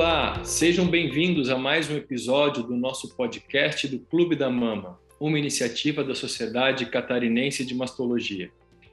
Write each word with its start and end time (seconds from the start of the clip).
Olá, 0.00 0.44
sejam 0.44 0.86
bem-vindos 0.86 1.50
a 1.50 1.58
mais 1.58 1.90
um 1.90 1.96
episódio 1.96 2.62
do 2.62 2.76
nosso 2.76 3.16
podcast 3.16 3.88
do 3.88 3.98
Clube 3.98 4.36
da 4.36 4.48
Mama, 4.48 4.96
uma 5.18 5.36
iniciativa 5.36 6.04
da 6.04 6.14
Sociedade 6.14 6.86
Catarinense 6.86 7.64
de 7.64 7.74
Mastologia. 7.74 8.48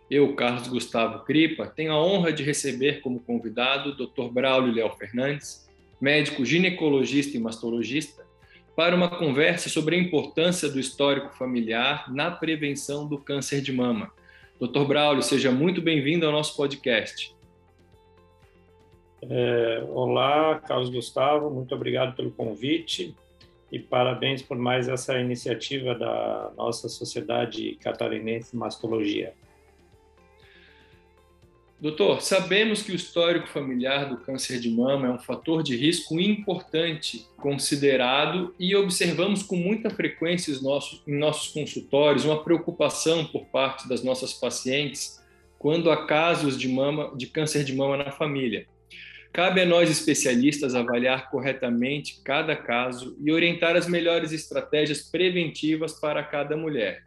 Eu, 0.10 0.34
Carlos 0.34 0.68
Gustavo 0.68 1.24
Cripa, 1.24 1.68
tenho 1.68 1.92
a 1.92 2.04
honra 2.04 2.34
de 2.34 2.42
receber 2.42 3.02
como 3.02 3.20
convidado 3.20 3.92
o 3.92 3.96
Dr. 3.96 4.34
Braulio 4.34 4.74
Léo 4.74 4.90
Fernandes, 4.98 5.70
médico 6.02 6.44
ginecologista 6.44 7.38
e 7.38 7.40
mastologista, 7.40 8.26
para 8.76 8.96
uma 8.96 9.08
conversa 9.08 9.70
sobre 9.70 9.96
a 9.96 10.00
importância 10.00 10.68
do 10.68 10.80
histórico 10.80 11.38
familiar 11.38 12.12
na 12.12 12.32
prevenção 12.32 13.08
do 13.08 13.20
câncer 13.20 13.62
de 13.62 13.72
mama. 13.72 14.12
Dr. 14.60 14.86
Braulio, 14.86 15.22
seja 15.22 15.52
muito 15.52 15.84
bem-vindo 15.84 16.26
ao 16.26 16.32
nosso 16.32 16.58
podcast. 16.58 17.35
É, 19.30 19.84
olá, 19.90 20.60
Carlos 20.60 20.90
Gustavo, 20.90 21.50
muito 21.50 21.74
obrigado 21.74 22.16
pelo 22.16 22.32
convite 22.32 23.16
e 23.72 23.80
parabéns 23.80 24.42
por 24.42 24.58
mais 24.58 24.88
essa 24.88 25.20
iniciativa 25.20 25.96
da 25.96 26.52
nossa 26.56 26.88
Sociedade 26.88 27.78
Catarinense 27.82 28.52
de 28.52 28.58
Mastologia. 28.58 29.34
Doutor, 31.80 32.22
sabemos 32.22 32.82
que 32.82 32.92
o 32.92 32.96
histórico 32.96 33.48
familiar 33.48 34.08
do 34.10 34.18
câncer 34.18 34.60
de 34.60 34.70
mama 34.70 35.08
é 35.08 35.12
um 35.12 35.20
fator 35.20 35.62
de 35.62 35.76
risco 35.76 36.20
importante 36.20 37.28
considerado 37.38 38.56
e 38.58 38.76
observamos 38.76 39.44
com 39.44 39.56
muita 39.56 39.90
frequência 39.90 40.52
em 40.52 40.64
nossos, 40.64 41.02
em 41.06 41.18
nossos 41.18 41.50
consultórios 41.50 42.26
uma 42.26 42.44
preocupação 42.44 43.26
por 43.26 43.46
parte 43.46 43.90
das 43.90 44.04
nossas 44.04 44.34
pacientes 44.34 45.22
quando 45.60 45.92
há 45.92 46.06
casos 46.06 46.58
de, 46.58 46.68
mama, 46.68 47.12
de 47.16 47.28
câncer 47.28 47.64
de 47.64 47.76
mama 47.76 47.98
na 47.98 48.12
família. 48.12 48.68
Cabe 49.36 49.60
a 49.60 49.66
nós 49.66 49.90
especialistas 49.90 50.76
avaliar 50.76 51.30
corretamente 51.30 52.22
cada 52.24 52.56
caso 52.56 53.18
e 53.22 53.34
orientar 53.34 53.76
as 53.76 53.86
melhores 53.86 54.32
estratégias 54.32 55.02
preventivas 55.12 55.92
para 56.00 56.24
cada 56.24 56.56
mulher. 56.56 57.04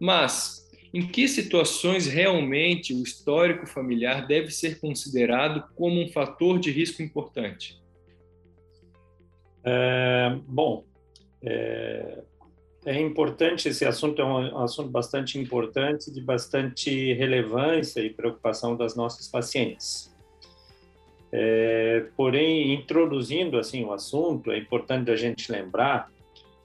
Mas, 0.00 0.68
em 0.92 1.06
que 1.06 1.28
situações 1.28 2.08
realmente 2.08 2.92
o 2.92 3.00
histórico 3.00 3.64
familiar 3.64 4.26
deve 4.26 4.50
ser 4.50 4.80
considerado 4.80 5.62
como 5.76 6.02
um 6.02 6.08
fator 6.08 6.58
de 6.58 6.72
risco 6.72 7.00
importante? 7.00 7.80
É, 9.62 10.36
bom, 10.44 10.84
é, 11.44 12.24
é, 12.86 13.00
importante, 13.00 13.68
esse 13.68 13.84
assunto 13.84 14.20
é 14.20 14.24
um 14.24 14.58
assunto 14.58 14.90
bastante 14.90 15.38
importante, 15.38 16.10
de 16.10 16.20
bastante 16.20 17.14
relevância 17.14 18.00
e 18.00 18.10
preocupação 18.10 18.76
das 18.76 18.96
nossas 18.96 19.28
pacientes. 19.28 20.11
É, 21.34 22.04
porém, 22.14 22.74
introduzindo 22.74 23.58
assim 23.58 23.84
o 23.84 23.92
assunto, 23.92 24.52
é 24.52 24.58
importante 24.58 25.10
a 25.10 25.16
gente 25.16 25.50
lembrar 25.50 26.12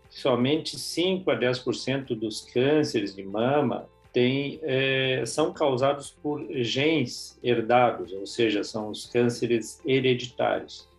que 0.09 0.19
somente 0.19 0.77
5 0.77 1.31
a 1.31 1.37
10% 1.37 2.07
dos 2.07 2.41
cânceres 2.41 3.15
de 3.15 3.23
mama 3.23 3.87
tem, 4.11 4.59
é, 4.63 5.23
são 5.25 5.53
causados 5.53 6.11
por 6.11 6.45
genes 6.63 7.39
herdados, 7.41 8.11
ou 8.11 8.25
seja, 8.25 8.63
são 8.63 8.89
os 8.89 9.05
cânceres 9.05 9.81
hereditários. 9.85 10.89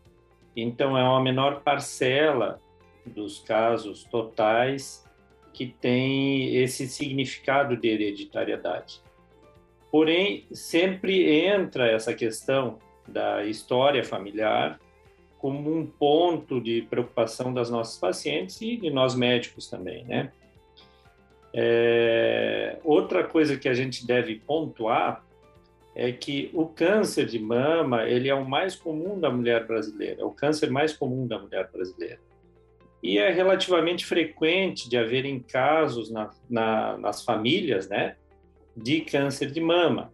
Então, 0.56 0.96
é 0.96 1.02
uma 1.02 1.22
menor 1.22 1.60
parcela 1.60 2.60
dos 3.04 3.40
casos 3.40 4.04
totais 4.04 5.04
que 5.52 5.66
tem 5.66 6.56
esse 6.56 6.86
significado 6.88 7.76
de 7.76 7.88
hereditariedade. 7.88 9.02
Porém, 9.90 10.46
sempre 10.52 11.44
entra 11.44 11.90
essa 11.90 12.14
questão 12.14 12.78
da 13.08 13.44
história 13.44 14.04
familiar 14.04 14.78
como 15.38 15.72
um 15.72 15.86
ponto 15.86 16.60
de 16.60 16.82
preocupação 16.82 17.54
das 17.54 17.70
nossas 17.70 17.96
pacientes 17.98 18.60
e 18.60 18.76
de 18.76 18.90
nós 18.90 19.14
médicos 19.14 19.68
também, 19.68 20.04
né? 20.04 20.32
É, 21.54 22.78
outra 22.84 23.24
coisa 23.24 23.56
que 23.56 23.68
a 23.68 23.74
gente 23.74 24.06
deve 24.06 24.36
pontuar 24.36 25.24
é 25.94 26.12
que 26.12 26.50
o 26.52 26.66
câncer 26.66 27.26
de 27.26 27.38
mama 27.38 28.04
ele 28.04 28.28
é 28.28 28.34
o 28.34 28.48
mais 28.48 28.76
comum 28.76 29.18
da 29.18 29.30
mulher 29.30 29.66
brasileira, 29.66 30.22
é 30.22 30.24
o 30.24 30.30
câncer 30.30 30.70
mais 30.70 30.92
comum 30.92 31.26
da 31.26 31.38
mulher 31.38 31.68
brasileira. 31.72 32.20
E 33.02 33.18
é 33.18 33.30
relativamente 33.30 34.04
frequente 34.04 34.88
de 34.88 34.96
haverem 34.96 35.40
casos 35.40 36.10
na, 36.10 36.30
na, 36.50 36.96
nas 36.98 37.24
famílias, 37.24 37.88
né, 37.88 38.16
de 38.76 39.00
câncer 39.00 39.50
de 39.50 39.60
mama. 39.60 40.12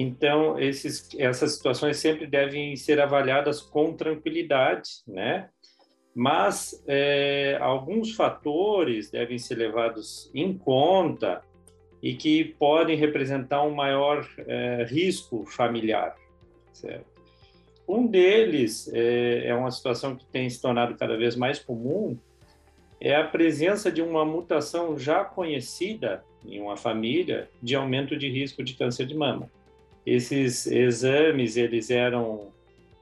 Então, 0.00 0.56
esses, 0.60 1.08
essas 1.18 1.54
situações 1.54 1.96
sempre 1.96 2.24
devem 2.24 2.76
ser 2.76 3.00
avaliadas 3.00 3.60
com 3.60 3.92
tranquilidade, 3.92 5.02
né? 5.04 5.48
Mas 6.14 6.84
é, 6.86 7.58
alguns 7.60 8.14
fatores 8.14 9.10
devem 9.10 9.38
ser 9.38 9.56
levados 9.56 10.30
em 10.32 10.56
conta 10.56 11.42
e 12.00 12.14
que 12.14 12.44
podem 12.44 12.96
representar 12.96 13.64
um 13.64 13.74
maior 13.74 14.24
é, 14.46 14.86
risco 14.88 15.44
familiar, 15.44 16.14
certo? 16.72 17.10
Um 17.88 18.06
deles 18.06 18.88
é, 18.94 19.48
é 19.48 19.54
uma 19.56 19.72
situação 19.72 20.14
que 20.14 20.24
tem 20.26 20.48
se 20.48 20.62
tornado 20.62 20.94
cada 20.96 21.16
vez 21.16 21.34
mais 21.34 21.58
comum, 21.58 22.16
é 23.00 23.16
a 23.16 23.24
presença 23.24 23.90
de 23.90 24.00
uma 24.00 24.24
mutação 24.24 24.96
já 24.96 25.24
conhecida 25.24 26.22
em 26.46 26.60
uma 26.60 26.76
família 26.76 27.50
de 27.60 27.74
aumento 27.74 28.16
de 28.16 28.28
risco 28.30 28.62
de 28.62 28.74
câncer 28.74 29.04
de 29.04 29.16
mama. 29.16 29.50
Esses 30.08 30.66
exames 30.66 31.56
eles 31.58 31.90
eram 31.90 32.48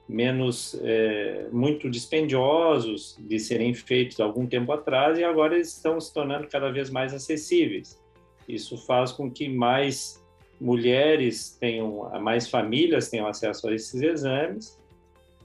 menos 0.09 0.77
é, 0.83 1.47
muito 1.51 1.89
dispendiosos 1.89 3.17
de 3.19 3.39
serem 3.39 3.73
feitos 3.73 4.19
algum 4.19 4.45
tempo 4.45 4.71
atrás 4.73 5.17
e 5.17 5.23
agora 5.23 5.55
eles 5.55 5.73
estão 5.73 5.99
se 6.01 6.13
tornando 6.13 6.47
cada 6.47 6.69
vez 6.69 6.89
mais 6.89 7.13
acessíveis. 7.13 8.01
Isso 8.47 8.77
faz 8.77 9.11
com 9.11 9.31
que 9.31 9.47
mais 9.47 10.21
mulheres 10.59 11.55
tenham, 11.59 12.09
mais 12.21 12.49
famílias 12.49 13.09
tenham 13.09 13.27
acesso 13.27 13.69
a 13.69 13.73
esses 13.73 14.01
exames 14.01 14.77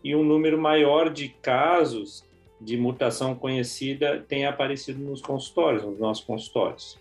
e 0.02 0.16
um 0.16 0.24
número 0.24 0.58
maior 0.58 1.10
de 1.10 1.28
casos 1.28 2.24
de 2.60 2.76
mutação 2.76 3.34
conhecida 3.36 4.24
tenha 4.26 4.48
aparecido 4.48 4.98
nos 4.98 5.20
consultórios, 5.20 5.84
nos 5.84 5.98
nossos 5.98 6.24
consultórios. 6.24 6.98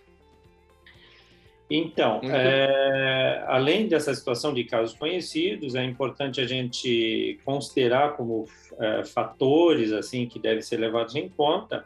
Então, 1.73 2.19
é, 2.23 3.45
além 3.47 3.87
dessa 3.87 4.13
situação 4.13 4.53
de 4.53 4.65
casos 4.65 4.93
conhecidos, 4.93 5.73
é 5.73 5.85
importante 5.85 6.41
a 6.41 6.45
gente 6.45 7.39
considerar 7.45 8.17
como 8.17 8.45
é, 8.77 9.05
fatores 9.05 9.93
assim 9.93 10.27
que 10.27 10.37
devem 10.37 10.61
ser 10.61 10.75
levados 10.75 11.15
em 11.15 11.29
conta 11.29 11.85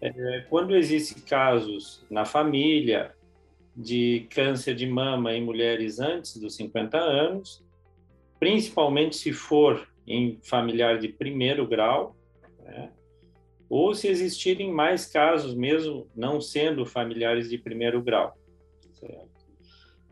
é, 0.00 0.44
quando 0.48 0.76
existem 0.76 1.20
casos 1.24 2.04
na 2.08 2.24
família 2.24 3.12
de 3.76 4.28
câncer 4.30 4.76
de 4.76 4.86
mama 4.86 5.34
em 5.34 5.42
mulheres 5.42 5.98
antes 5.98 6.36
dos 6.36 6.54
50 6.54 6.96
anos, 6.96 7.64
principalmente 8.38 9.16
se 9.16 9.32
for 9.32 9.88
em 10.06 10.38
familiar 10.44 11.00
de 11.00 11.08
primeiro 11.08 11.66
grau, 11.66 12.14
né? 12.62 12.92
ou 13.68 13.96
se 13.96 14.06
existirem 14.06 14.70
mais 14.70 15.06
casos 15.06 15.56
mesmo 15.56 16.06
não 16.14 16.40
sendo 16.40 16.86
familiares 16.86 17.50
de 17.50 17.58
primeiro 17.58 18.00
grau. 18.00 18.38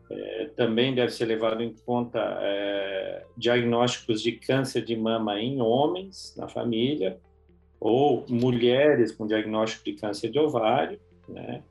É, 0.09 0.49
também 0.55 0.93
deve 0.93 1.11
ser 1.11 1.25
levado 1.25 1.63
em 1.63 1.73
conta 1.73 2.19
é, 2.41 3.23
diagnósticos 3.35 4.21
de 4.21 4.33
câncer 4.33 4.83
de 4.83 4.95
mama 4.95 5.39
em 5.39 5.59
homens 5.61 6.35
na 6.37 6.47
família 6.47 7.19
ou 7.79 8.23
mulheres 8.29 9.11
com 9.11 9.25
diagnóstico 9.25 9.85
de 9.85 9.93
câncer 9.93 10.29
de 10.29 10.39
ovário, 10.39 10.99
né? 11.27 11.63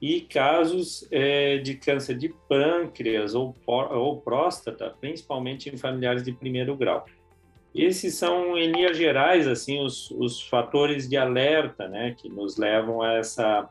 E 0.00 0.20
casos 0.20 1.06
é, 1.12 1.58
de 1.58 1.76
câncer 1.76 2.18
de 2.18 2.28
pâncreas 2.48 3.36
ou, 3.36 3.54
ou 3.66 4.20
próstata, 4.20 4.90
principalmente 5.00 5.68
em 5.68 5.76
familiares 5.76 6.24
de 6.24 6.32
primeiro 6.32 6.76
grau. 6.76 7.06
Esses 7.72 8.16
são, 8.16 8.58
em 8.58 8.70
linhas 8.70 8.96
gerais, 8.96 9.46
assim, 9.46 9.80
os, 9.80 10.10
os 10.10 10.42
fatores 10.42 11.08
de 11.08 11.16
alerta, 11.16 11.88
né, 11.88 12.14
que 12.18 12.28
nos 12.28 12.58
levam 12.58 13.00
a 13.00 13.14
essa, 13.14 13.68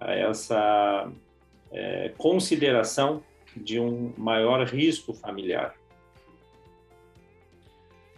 a 0.00 0.12
essa 0.12 1.10
é, 1.72 2.12
consideração 2.16 3.22
de 3.56 3.78
um 3.78 4.12
maior 4.16 4.66
risco 4.66 5.12
familiar. 5.12 5.74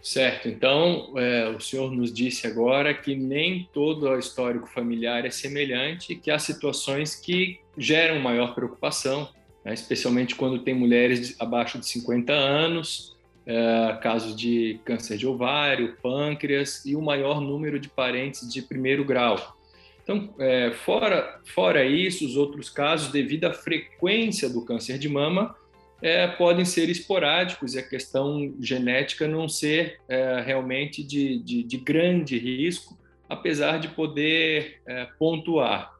Certo, 0.01 0.47
então 0.47 1.13
é, 1.17 1.49
o 1.49 1.59
senhor 1.59 1.91
nos 1.91 2.13
disse 2.13 2.45
agora 2.45 2.93
que 2.93 3.15
nem 3.15 3.67
todo 3.73 4.07
o 4.07 4.19
histórico 4.19 4.67
familiar 4.67 5.25
é 5.25 5.31
semelhante 5.31 6.15
que 6.15 6.29
há 6.29 6.37
situações 6.37 7.15
que 7.15 7.59
geram 7.75 8.19
maior 8.19 8.53
preocupação, 8.53 9.27
né, 9.63 9.73
especialmente 9.73 10.35
quando 10.35 10.59
tem 10.59 10.75
mulheres 10.75 11.35
abaixo 11.39 11.79
de 11.79 11.87
50 11.87 12.31
anos, 12.31 13.17
é, 13.47 13.97
casos 13.99 14.35
de 14.35 14.79
câncer 14.85 15.17
de 15.17 15.25
ovário, 15.25 15.97
pâncreas 16.03 16.85
e 16.85 16.95
o 16.95 17.01
maior 17.01 17.41
número 17.41 17.79
de 17.79 17.89
parentes 17.89 18.47
de 18.47 18.61
primeiro 18.61 19.03
grau. 19.03 19.57
Então, 20.05 20.35
é, 20.37 20.71
fora, 20.71 21.41
fora 21.55 21.83
isso, 21.83 22.23
os 22.27 22.37
outros 22.37 22.69
casos, 22.69 23.11
devido 23.11 23.45
à 23.45 23.53
frequência 23.53 24.47
do 24.47 24.63
câncer 24.63 24.99
de 24.99 25.09
mama, 25.09 25.55
é, 25.99 26.27
podem 26.27 26.63
ser 26.63 26.89
esporádicos 26.89 27.73
e 27.73 27.79
a 27.79 27.83
questão 27.83 28.53
genética 28.59 29.27
não 29.27 29.49
ser 29.49 29.99
é, 30.07 30.41
realmente 30.41 31.03
de, 31.03 31.39
de, 31.39 31.63
de, 31.63 31.77
grande 31.77 32.37
risco, 32.37 32.95
apesar 33.27 33.79
de 33.79 33.87
poder 33.87 34.79
é, 34.85 35.05
pontuar. 35.17 35.95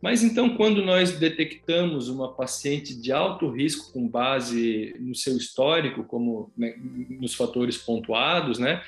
Mas 0.00 0.22
então, 0.22 0.56
quando 0.56 0.82
nós 0.82 1.18
detectamos 1.18 2.08
uma 2.08 2.32
paciente 2.32 2.98
de 2.98 3.12
alto 3.12 3.50
risco 3.50 3.92
com 3.92 4.08
base 4.08 4.96
no 4.98 5.14
seu 5.14 5.36
histórico, 5.36 6.02
como 6.04 6.50
né, 6.56 6.74
nos 7.20 7.34
fatores 7.34 7.76
pontuados, 7.76 8.58
né? 8.58 8.82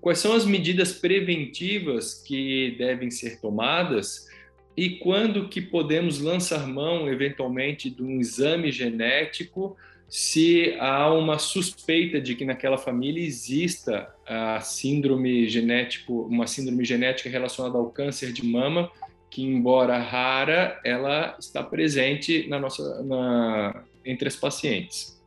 Quais 0.00 0.18
são 0.18 0.32
as 0.32 0.44
medidas 0.44 0.92
preventivas 0.92 2.14
que 2.14 2.74
devem 2.78 3.10
ser 3.10 3.40
tomadas 3.40 4.28
e 4.76 4.90
quando 4.90 5.48
que 5.48 5.60
podemos 5.60 6.20
lançar 6.20 6.66
mão 6.66 7.12
eventualmente 7.12 7.90
de 7.90 8.02
um 8.02 8.20
exame 8.20 8.70
genético 8.70 9.76
se 10.08 10.74
há 10.78 11.12
uma 11.12 11.38
suspeita 11.38 12.20
de 12.20 12.34
que 12.34 12.44
naquela 12.44 12.78
família 12.78 13.22
exista 13.22 14.08
a 14.26 14.60
síndrome 14.60 15.48
genético, 15.48 16.22
uma 16.22 16.46
síndrome 16.46 16.84
genética 16.84 17.28
relacionada 17.28 17.76
ao 17.76 17.90
câncer 17.90 18.32
de 18.32 18.46
mama, 18.46 18.90
que 19.28 19.42
embora 19.42 19.98
rara, 19.98 20.80
ela 20.82 21.36
está 21.38 21.62
presente 21.62 22.46
na 22.48 22.58
nossa 22.58 23.02
na, 23.02 23.84
entre 24.04 24.28
as 24.28 24.36
pacientes. 24.36 25.17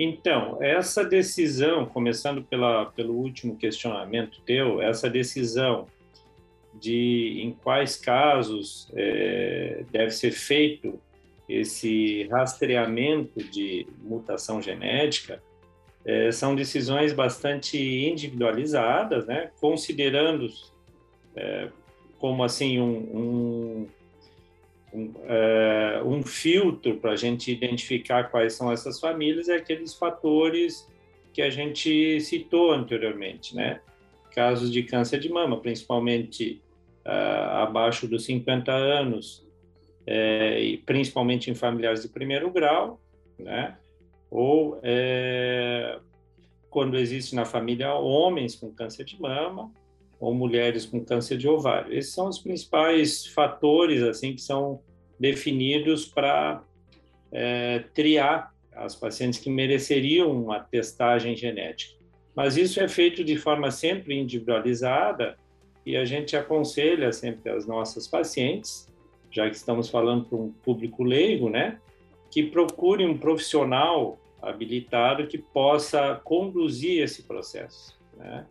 Então, 0.00 0.62
essa 0.62 1.02
decisão, 1.02 1.84
começando 1.84 2.40
pela, 2.44 2.86
pelo 2.86 3.14
último 3.14 3.56
questionamento 3.56 4.40
teu, 4.42 4.80
essa 4.80 5.10
decisão 5.10 5.88
de 6.72 7.40
em 7.42 7.50
quais 7.50 7.96
casos 7.96 8.88
é, 8.94 9.84
deve 9.90 10.12
ser 10.12 10.30
feito 10.30 11.00
esse 11.48 12.28
rastreamento 12.30 13.42
de 13.42 13.88
mutação 14.00 14.62
genética 14.62 15.42
é, 16.04 16.30
são 16.30 16.54
decisões 16.54 17.12
bastante 17.12 17.76
individualizadas, 17.76 19.26
né? 19.26 19.50
considerando 19.60 20.48
é, 21.34 21.70
como 22.20 22.44
assim 22.44 22.78
um, 22.78 22.96
um, 22.96 23.88
um, 24.92 25.12
é, 25.24 26.02
um 26.04 26.22
filtro 26.22 26.96
para 26.96 27.12
a 27.12 27.16
gente 27.16 27.52
identificar 27.52 28.24
quais 28.24 28.54
são 28.54 28.72
essas 28.72 28.98
famílias 28.98 29.48
é 29.48 29.56
aqueles 29.56 29.94
fatores 29.94 30.88
que 31.32 31.42
a 31.42 31.50
gente 31.50 32.20
citou 32.20 32.72
anteriormente, 32.72 33.54
né? 33.54 33.80
Casos 34.34 34.72
de 34.72 34.82
câncer 34.82 35.20
de 35.20 35.28
mama, 35.28 35.60
principalmente 35.60 36.62
uh, 37.06 37.62
abaixo 37.62 38.08
dos 38.08 38.24
50 38.24 38.72
anos, 38.72 39.46
é, 40.06 40.60
e 40.60 40.78
principalmente 40.78 41.50
em 41.50 41.54
familiares 41.54 42.02
de 42.02 42.08
primeiro 42.08 42.50
grau, 42.50 43.00
né? 43.38 43.76
Ou 44.30 44.80
é, 44.82 45.98
quando 46.70 46.98
existe 46.98 47.34
na 47.34 47.44
família 47.44 47.94
homens 47.94 48.54
com 48.54 48.70
câncer 48.72 49.04
de 49.04 49.20
mama 49.20 49.70
ou 50.20 50.34
mulheres 50.34 50.84
com 50.84 51.04
câncer 51.04 51.36
de 51.36 51.48
ovário. 51.48 51.92
Esses 51.92 52.12
são 52.12 52.28
os 52.28 52.38
principais 52.38 53.26
fatores 53.26 54.02
assim 54.02 54.34
que 54.34 54.42
são 54.42 54.80
definidos 55.18 56.06
para 56.06 56.62
é, 57.30 57.80
triar 57.94 58.54
as 58.72 58.94
pacientes 58.94 59.38
que 59.38 59.50
mereceriam 59.50 60.30
uma 60.30 60.60
testagem 60.60 61.36
genética. 61.36 61.94
Mas 62.34 62.56
isso 62.56 62.80
é 62.80 62.88
feito 62.88 63.24
de 63.24 63.36
forma 63.36 63.70
sempre 63.70 64.18
individualizada 64.18 65.36
e 65.84 65.96
a 65.96 66.04
gente 66.04 66.36
aconselha 66.36 67.12
sempre 67.12 67.50
as 67.50 67.66
nossas 67.66 68.06
pacientes 68.06 68.88
já 69.30 69.48
que 69.48 69.56
estamos 69.56 69.88
falando 69.88 70.24
para 70.24 70.38
um 70.38 70.50
público 70.50 71.02
leigo, 71.04 71.48
né, 71.48 71.78
que 72.30 72.42
procure 72.42 73.04
um 73.04 73.16
profissional 73.16 74.18
habilitado 74.40 75.26
que 75.26 75.38
possa 75.38 76.20
conduzir 76.24 77.02
esse 77.02 77.24
processo, 77.24 77.98
né? 78.16 78.46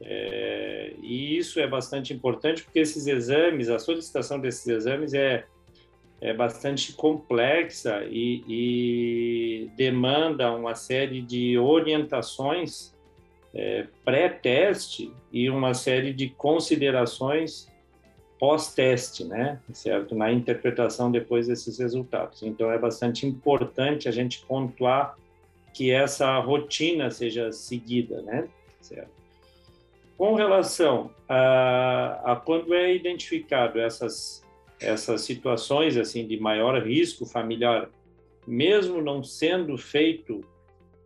É, 0.00 0.94
e 1.02 1.36
isso 1.36 1.58
é 1.58 1.66
bastante 1.66 2.12
importante 2.12 2.62
porque 2.62 2.78
esses 2.78 3.06
exames, 3.06 3.68
a 3.68 3.78
solicitação 3.78 4.38
desses 4.38 4.66
exames 4.66 5.12
é, 5.12 5.44
é 6.20 6.32
bastante 6.32 6.92
complexa 6.92 8.04
e, 8.04 8.44
e 8.48 9.70
demanda 9.76 10.52
uma 10.52 10.74
série 10.74 11.20
de 11.20 11.58
orientações 11.58 12.94
é, 13.54 13.86
pré-teste 14.04 15.12
e 15.32 15.50
uma 15.50 15.74
série 15.74 16.12
de 16.12 16.28
considerações 16.28 17.68
pós-teste, 18.38 19.24
né? 19.24 19.60
Certo? 19.72 20.14
Na 20.14 20.30
interpretação 20.32 21.10
depois 21.10 21.48
desses 21.48 21.78
resultados. 21.78 22.42
Então 22.42 22.70
é 22.70 22.78
bastante 22.78 23.26
importante 23.26 24.08
a 24.08 24.12
gente 24.12 24.44
pontuar 24.46 25.16
que 25.74 25.90
essa 25.90 26.38
rotina 26.38 27.10
seja 27.10 27.50
seguida, 27.52 28.22
né? 28.22 28.48
Certo? 28.80 29.17
Com 30.18 30.34
relação 30.34 31.10
a, 31.26 32.32
a 32.32 32.36
quando 32.36 32.74
é 32.74 32.94
identificado 32.94 33.80
essas 33.80 34.46
essas 34.80 35.22
situações 35.22 35.96
assim 35.96 36.26
de 36.26 36.38
maior 36.38 36.80
risco 36.86 37.26
familiar, 37.26 37.88
mesmo 38.46 39.02
não 39.02 39.24
sendo 39.24 39.76
feito 39.76 40.44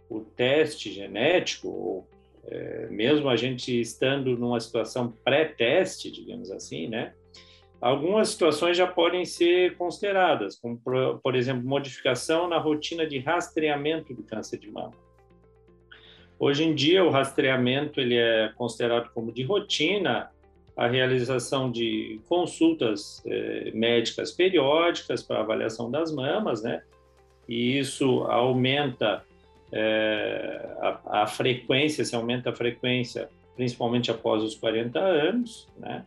o 0.09 0.21
teste 0.21 0.93
genético 0.93 1.69
ou 1.69 2.09
é, 2.45 2.89
mesmo 2.91 3.29
a 3.29 3.37
gente 3.37 3.81
estando 3.81 4.37
numa 4.37 4.61
situação 4.61 5.13
pré-teste, 5.25 6.11
digamos 6.11 6.51
assim, 6.51 6.89
né? 6.89 7.15
Algumas 7.81 8.29
situações 8.29 8.77
já 8.77 8.87
podem 8.87 9.25
ser 9.25 9.77
consideradas, 9.77 10.57
como, 10.57 10.79
por, 11.21 11.35
exemplo, 11.35 11.65
modificação 11.65 12.49
na 12.49 12.59
rotina 12.59 13.07
de 13.07 13.19
rastreamento 13.19 14.15
do 14.15 14.23
câncer 14.23 14.59
de 14.59 14.71
mama. 14.71 14.93
Hoje 16.43 16.65
em 16.65 16.75
dia, 16.75 17.05
o 17.05 17.09
rastreamento 17.09 18.01
ele 18.01 18.17
é 18.17 18.51
considerado 18.57 19.13
como 19.15 19.31
de 19.31 19.45
rotina, 19.45 20.29
a 20.77 20.89
realização 20.89 21.71
de 21.71 22.21
consultas 22.29 23.23
eh, 23.25 23.71
médicas 23.73 24.33
periódicas 24.33 25.23
para 25.23 25.39
avaliação 25.39 25.89
das 25.89 26.13
mamas, 26.13 26.61
né? 26.65 26.83
E 27.49 27.79
isso 27.79 28.25
aumenta 28.25 29.23
eh, 29.71 30.77
a, 30.81 31.23
a, 31.23 31.27
frequência, 31.29 32.05
se 32.05 32.17
aumenta 32.17 32.51
a 32.51 32.53
frequência, 32.53 33.29
principalmente 33.55 34.11
após 34.11 34.43
os 34.43 34.57
40 34.57 34.99
anos, 34.99 35.69
né? 35.79 36.05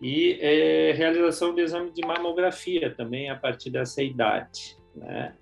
e 0.00 0.38
é, 0.40 0.92
realização 0.92 1.54
de 1.54 1.60
exame 1.60 1.90
de 1.90 2.00
mamografia 2.00 2.88
também 2.88 3.28
a 3.28 3.36
partir 3.36 3.68
dessa 3.68 4.02
idade, 4.02 4.78
né? 4.96 5.34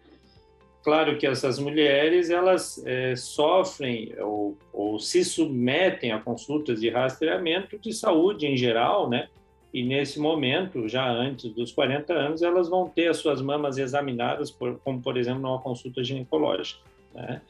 Claro 0.82 1.18
que 1.18 1.26
essas 1.26 1.58
mulheres 1.58 2.30
elas 2.30 2.82
é, 2.86 3.14
sofrem 3.14 4.14
ou, 4.18 4.56
ou, 4.72 4.98
se 4.98 5.22
submetem 5.24 6.10
a 6.10 6.18
consultas 6.18 6.80
de 6.80 6.88
rastreamento 6.88 7.78
de 7.78 7.92
saúde 7.92 8.46
em 8.46 8.56
geral, 8.56 9.08
né? 9.08 9.28
E 9.72 9.84
nesse 9.84 10.18
momento, 10.18 10.88
já 10.88 11.08
antes 11.08 11.52
dos 11.52 11.70
40 11.70 12.12
anos, 12.12 12.42
elas 12.42 12.68
vão 12.68 12.88
ter 12.88 13.08
as 13.08 13.18
suas 13.18 13.40
mamas 13.40 13.78
examinadas, 13.78 14.50
por, 14.50 14.80
como 14.80 15.00
por 15.00 15.16
exemplo 15.16 15.42
numa 15.42 15.60
consulta 15.60 16.02
ginecológica. 16.02 16.80
Né? 17.14 17.40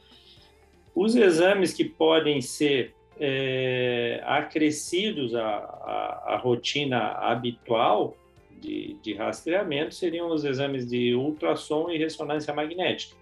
Os 0.93 1.15
exames 1.15 1.73
que 1.73 1.85
podem 1.85 2.41
ser 2.41 2.93
é, 3.19 4.21
acrescidos 4.25 5.33
à, 5.33 5.47
à, 5.47 6.33
à, 6.33 6.37
rotina 6.37 7.11
habitual 7.13 8.15
de, 8.59 8.95
de 9.01 9.13
rastreamento 9.13 9.95
seriam 9.95 10.29
os 10.29 10.43
exames 10.43 10.87
de 10.87 11.15
ultrassom 11.15 11.89
e 11.89 11.97
ressonância 11.97 12.53
magnética, 12.53 13.15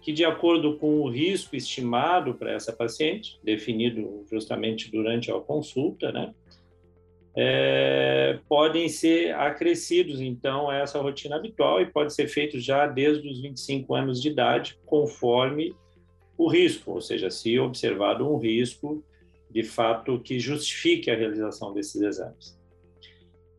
que, 0.00 0.12
de 0.12 0.24
acordo 0.24 0.76
com 0.76 1.00
o 1.00 1.10
risco 1.10 1.54
estimado 1.54 2.34
para 2.34 2.52
essa 2.52 2.72
paciente, 2.72 3.38
definido 3.42 4.24
justamente 4.30 4.90
durante 4.90 5.30
a 5.30 5.38
consulta, 5.38 6.10
né, 6.10 6.34
é, 7.36 8.38
podem 8.48 8.88
ser 8.88 9.34
acrescidos, 9.34 10.20
então, 10.20 10.68
a 10.68 10.76
essa 10.76 10.98
rotina 11.00 11.36
habitual 11.36 11.80
e 11.80 11.86
pode 11.86 12.12
ser 12.12 12.26
feito 12.28 12.58
já 12.58 12.86
desde 12.86 13.28
os 13.28 13.40
25 13.40 13.94
anos 13.94 14.20
de 14.20 14.28
idade, 14.28 14.78
conforme 14.84 15.74
o 16.36 16.48
risco, 16.48 16.92
ou 16.92 17.00
seja, 17.00 17.30
se 17.30 17.58
observado 17.58 18.28
um 18.28 18.38
risco 18.38 19.04
de 19.50 19.64
fato, 19.64 20.20
que 20.20 20.38
justifique 20.38 21.10
a 21.10 21.16
realização 21.16 21.74
desses 21.74 22.00
exames. 22.00 22.58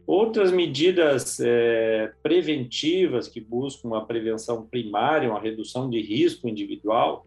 Outras 0.06 0.52
medidas 0.52 1.40
é, 1.40 2.12
preventivas 2.24 3.28
que 3.28 3.40
buscam 3.40 3.90
uma 3.90 4.06
prevenção 4.06 4.66
primária, 4.66 5.30
uma 5.30 5.40
redução 5.40 5.90
de 5.90 6.02
risco 6.02 6.48
individual 6.48 7.26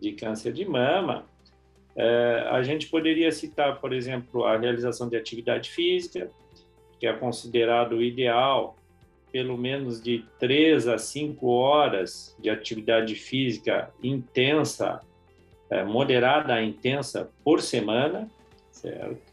de 0.00 0.12
câncer 0.12 0.52
de 0.52 0.64
mama, 0.64 1.26
é, 1.94 2.46
a 2.50 2.62
gente 2.62 2.88
poderia 2.88 3.30
citar, 3.32 3.80
por 3.80 3.92
exemplo, 3.92 4.44
a 4.44 4.56
realização 4.58 5.08
de 5.08 5.16
atividade 5.16 5.70
física, 5.70 6.30
que 6.98 7.06
é 7.06 7.12
considerado 7.12 8.02
ideal 8.02 8.76
pelo 9.32 9.58
menos 9.58 10.02
de 10.02 10.24
três 10.38 10.88
a 10.88 10.98
cinco 10.98 11.48
horas 11.48 12.34
de 12.38 12.48
atividade 12.48 13.14
física 13.14 13.92
intensa 14.02 15.00
é, 15.68 15.84
moderada 15.84 16.54
a 16.54 16.62
intensa 16.62 17.30
por 17.44 17.60
semana, 17.60 18.30
certo? 18.70 19.25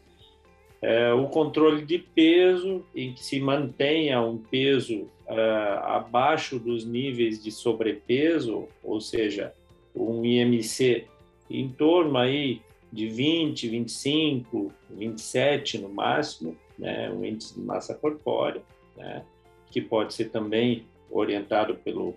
É, 0.86 1.14
o 1.14 1.28
controle 1.28 1.82
de 1.82 1.98
peso, 1.98 2.84
em 2.94 3.14
que 3.14 3.24
se 3.24 3.40
mantenha 3.40 4.20
um 4.20 4.36
peso 4.36 5.08
é, 5.26 5.78
abaixo 5.80 6.58
dos 6.58 6.84
níveis 6.84 7.42
de 7.42 7.50
sobrepeso, 7.50 8.68
ou 8.82 9.00
seja, 9.00 9.54
um 9.96 10.22
IMC 10.22 11.06
em 11.48 11.70
torno 11.70 12.18
aí 12.18 12.60
de 12.92 13.08
20, 13.08 13.66
25, 13.66 14.70
27 14.90 15.78
no 15.78 15.88
máximo, 15.88 16.54
né, 16.78 17.10
um 17.10 17.24
índice 17.24 17.54
de 17.54 17.60
massa 17.62 17.94
corpórea, 17.94 18.60
né, 18.94 19.24
que 19.70 19.80
pode 19.80 20.12
ser 20.12 20.28
também 20.28 20.84
orientado 21.10 21.76
pelo, 21.76 22.14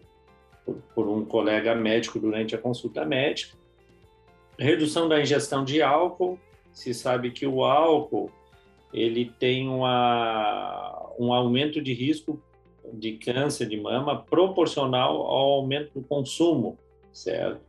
por, 0.65 0.75
por 0.93 1.07
um 1.07 1.23
colega 1.23 1.73
médico 1.73 2.19
durante 2.19 2.53
a 2.53 2.57
consulta 2.57 3.05
médica. 3.05 3.57
Redução 4.59 5.07
da 5.07 5.21
ingestão 5.21 5.63
de 5.63 5.81
álcool, 5.81 6.37
se 6.73 6.93
sabe 6.93 7.31
que 7.31 7.47
o 7.47 7.63
álcool 7.63 8.29
ele 8.97 9.31
tem 9.39 9.67
uma, 9.67 11.13
um 11.19 11.31
aumento 11.31 11.81
de 11.81 11.93
risco 11.93 12.41
de 12.93 13.13
câncer 13.13 13.67
de 13.67 13.77
mama 13.77 14.23
proporcional 14.23 15.17
ao 15.21 15.53
aumento 15.53 15.91
do 15.93 16.01
consumo, 16.01 16.77
certo? 17.11 17.61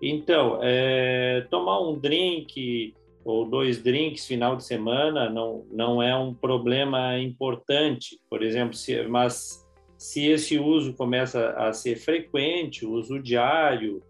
Então, 0.00 0.58
é, 0.62 1.46
tomar 1.50 1.80
um 1.80 1.98
drink 1.98 2.94
ou 3.24 3.46
dois 3.46 3.82
drinks 3.82 4.26
final 4.26 4.56
de 4.56 4.64
semana 4.64 5.30
não, 5.30 5.64
não 5.70 6.02
é 6.02 6.16
um 6.16 6.32
problema 6.32 7.18
importante, 7.18 8.18
por 8.28 8.42
exemplo, 8.42 8.74
se, 8.74 9.02
mas 9.04 9.66
se 9.96 10.26
esse 10.26 10.58
uso 10.58 10.92
começa 10.94 11.50
a 11.50 11.72
ser 11.72 11.96
frequente, 11.96 12.86
uso 12.86 13.18
diário, 13.18 14.02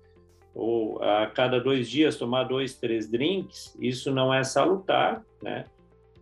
ou 0.55 1.03
a 1.03 1.27
cada 1.27 1.61
dois 1.61 1.89
dias 1.89 2.17
tomar 2.17 2.45
dois, 2.45 2.77
três 2.77 3.11
drinks, 3.11 3.77
isso 3.81 4.11
não 4.13 4.33
é 4.33 4.45
salutar, 4.45 5.25
né? 5.43 5.65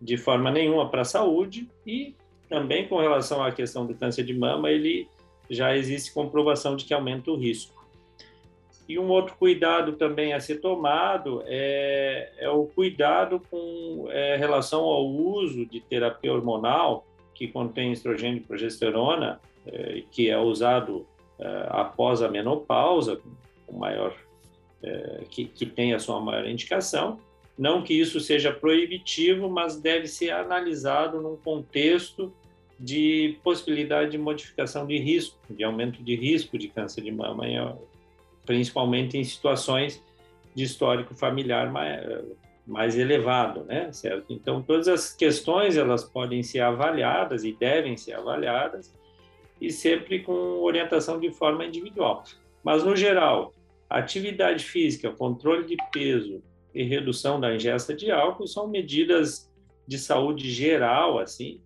De 0.03 0.17
forma 0.17 0.51
nenhuma 0.51 0.91
para 0.91 1.03
a 1.03 1.05
saúde 1.05 1.69
e 1.87 2.15
também 2.49 2.89
com 2.89 2.99
relação 2.99 3.43
à 3.43 3.53
questão 3.53 3.87
do 3.87 3.95
câncer 3.95 4.25
de 4.25 4.35
mama, 4.35 4.69
ele 4.69 5.09
já 5.49 5.77
existe 5.77 6.13
comprovação 6.13 6.77
de 6.77 6.85
que 6.85 6.93
aumenta 6.93 7.31
o 7.31 7.37
risco. 7.37 7.83
E 8.89 8.99
um 8.99 9.09
outro 9.09 9.37
cuidado 9.37 9.93
também 9.93 10.33
a 10.33 10.41
ser 10.41 10.61
tomado 10.61 11.43
é, 11.47 12.33
é 12.37 12.51
o 12.51 12.67
cuidado 12.67 13.41
com 13.49 14.09
é, 14.11 14.37
relação 14.37 14.83
ao 14.83 15.07
uso 15.07 15.65
de 15.65 15.81
terapia 15.81 16.33
hormonal 16.33 17.07
que 17.33 17.47
contém 17.49 17.93
estrogênio 17.93 18.39
e 18.39 18.41
progesterona, 18.41 19.41
é, 19.67 20.03
que 20.11 20.29
é 20.29 20.37
usado 20.37 21.07
é, 21.39 21.67
após 21.71 22.23
a 22.23 22.29
menopausa, 22.29 23.21
com 23.67 23.79
maior, 23.79 24.15
é, 24.83 25.23
que, 25.31 25.45
que 25.45 25.65
tem 25.65 25.95
a 25.95 25.99
sua 25.99 26.21
maior 26.21 26.47
indicação. 26.47 27.19
Não 27.57 27.83
que 27.83 27.95
isso 27.95 28.19
seja 28.21 28.53
proibitivo, 28.53 29.49
mas 29.49 29.81
deve 29.81 30.07
ser 30.07 30.31
analisado 30.31 31.21
num 31.21 31.37
contexto 31.37 32.33
de 32.79 33.39
possibilidade 33.45 34.11
de 34.11 34.19
modificação 34.19 34.87
de 34.87 34.99
risco, 34.99 35.39
de 35.49 35.63
aumento 35.63 36.03
de 36.03 36.17
risco 36.17 36.59
de 36.59 36.69
câncer 36.69 37.03
de 37.03 37.13
mama 37.13 37.45
principalmente 38.45 39.17
em 39.17 39.23
situações 39.23 40.03
de 40.55 40.65
histórico 40.65 41.15
familiar 41.15 41.71
mais, 42.67 42.97
elevado, 42.97 43.65
né? 43.65 43.93
Certo? 43.93 44.33
Então, 44.33 44.61
todas 44.63 44.89
as 44.89 45.13
questões 45.13 45.77
elas 45.77 46.03
podem 46.03 46.43
ser 46.43 46.61
avaliadas 46.61 47.45
e 47.45 47.53
devem 47.53 47.97
ser 47.97 48.15
avaliadas 48.15 48.93
e 49.61 49.71
sempre 49.71 50.21
com 50.21 50.33
orientação 50.33 51.21
de 51.21 51.31
forma 51.31 51.65
individual. 51.65 52.25
Mas 52.65 52.83
no 52.83 52.97
geral, 52.97 53.55
atividade 53.89 54.65
física, 54.65 55.11
controle 55.11 55.65
de 55.65 55.77
peso 55.93 56.43
e 56.75 56.83
redução 56.85 57.41
da 57.41 57.55
ingesta 57.55 57.95
de 57.95 58.11
álcool 58.11 58.47
são 58.47 58.69
medidas 58.69 59.51
de 59.87 59.99
saúde 59.99 60.51
geral, 60.51 61.19
assim, 61.19 61.61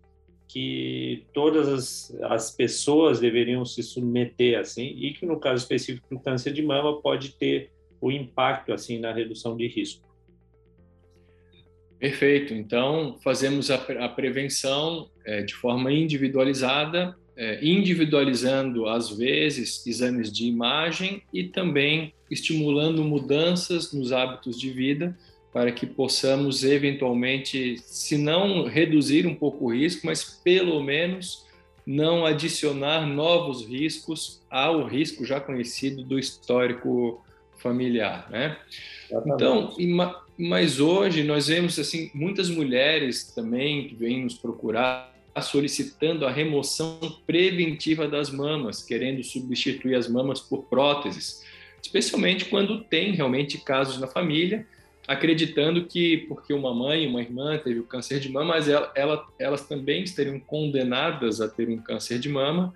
que 0.48 1.26
todas 1.32 1.68
as, 1.68 2.16
as 2.22 2.50
pessoas 2.50 3.20
deveriam 3.20 3.64
se 3.64 3.82
submeter 3.82 4.58
assim 4.58 4.86
e 4.86 5.12
que 5.12 5.26
no 5.26 5.38
caso 5.38 5.62
específico 5.62 6.06
do 6.10 6.20
câncer 6.20 6.52
de 6.52 6.62
mama 6.62 7.00
pode 7.00 7.32
ter 7.32 7.70
o 8.00 8.10
impacto 8.12 8.72
assim 8.72 8.98
na 8.98 9.12
redução 9.12 9.56
de 9.56 9.66
risco. 9.66 10.06
Perfeito. 11.98 12.54
Então 12.54 13.16
fazemos 13.22 13.70
a, 13.70 13.76
a 13.76 14.08
prevenção 14.08 15.10
é, 15.24 15.42
de 15.42 15.54
forma 15.54 15.92
individualizada, 15.92 17.16
individualizando 17.60 18.88
às 18.88 19.10
vezes 19.10 19.86
exames 19.86 20.32
de 20.32 20.46
imagem 20.46 21.22
e 21.32 21.44
também 21.44 22.14
estimulando 22.30 23.04
mudanças 23.04 23.92
nos 23.92 24.10
hábitos 24.10 24.58
de 24.58 24.70
vida 24.70 25.16
para 25.52 25.72
que 25.72 25.86
possamos 25.86 26.64
eventualmente, 26.64 27.78
se 27.78 28.18
não 28.18 28.64
reduzir 28.64 29.26
um 29.26 29.34
pouco 29.34 29.66
o 29.66 29.74
risco, 29.74 30.06
mas 30.06 30.22
pelo 30.22 30.82
menos 30.82 31.46
não 31.86 32.26
adicionar 32.26 33.06
novos 33.06 33.64
riscos 33.64 34.42
ao 34.50 34.84
risco 34.84 35.24
já 35.24 35.40
conhecido 35.40 36.02
do 36.02 36.18
histórico 36.18 37.24
familiar, 37.58 38.28
né? 38.30 38.58
Então, 39.24 39.74
mas 40.36 40.78
hoje 40.78 41.22
nós 41.22 41.46
vemos 41.46 41.78
assim 41.78 42.10
muitas 42.12 42.50
mulheres 42.50 43.32
também 43.34 43.88
que 43.88 43.94
vêm 43.94 44.24
nos 44.24 44.34
procurar 44.34 45.15
solicitando 45.42 46.26
a 46.26 46.30
remoção 46.30 46.98
preventiva 47.26 48.08
das 48.08 48.30
mamas, 48.30 48.82
querendo 48.82 49.22
substituir 49.22 49.94
as 49.94 50.08
mamas 50.08 50.40
por 50.40 50.64
próteses, 50.64 51.44
especialmente 51.82 52.46
quando 52.46 52.82
tem 52.84 53.12
realmente 53.12 53.58
casos 53.58 54.00
na 54.00 54.06
família 54.06 54.66
acreditando 55.06 55.84
que 55.84 56.18
porque 56.28 56.52
uma 56.52 56.74
mãe 56.74 57.06
uma 57.06 57.20
irmã 57.20 57.56
teve 57.58 57.78
o 57.78 57.84
câncer 57.84 58.18
de 58.18 58.28
mama, 58.28 58.54
mas 58.54 58.68
ela, 58.68 58.90
ela, 58.94 59.26
elas 59.38 59.66
também 59.66 60.02
estariam 60.02 60.40
condenadas 60.40 61.40
a 61.40 61.48
ter 61.48 61.68
um 61.68 61.78
câncer 61.78 62.18
de 62.18 62.28
mama 62.28 62.74